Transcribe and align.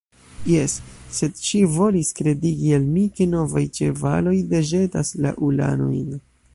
Jes, 0.51 0.75
sed 1.17 1.41
ŝi 1.49 1.61
volis 1.75 2.09
kredigi 2.21 2.73
al 2.79 2.89
mi, 2.95 3.05
ke 3.19 3.29
novaj 3.37 3.65
ĉevaloj 3.79 4.37
deĵetas 4.57 5.17
la 5.27 5.39
ulanojn. 5.51 6.23